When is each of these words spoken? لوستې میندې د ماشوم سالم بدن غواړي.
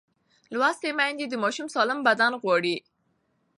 لوستې 0.57 0.89
میندې 0.97 1.25
د 1.29 1.33
ماشوم 1.43 1.67
سالم 1.75 1.99
بدن 2.07 2.31
غواړي. 2.41 2.75